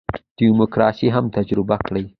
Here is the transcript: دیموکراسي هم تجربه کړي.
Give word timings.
دیموکراسي 0.37 1.07
هم 1.15 1.25
تجربه 1.35 1.75
کړي. 1.85 2.03